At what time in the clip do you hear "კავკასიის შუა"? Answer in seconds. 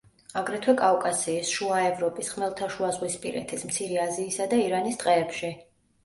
0.77-1.81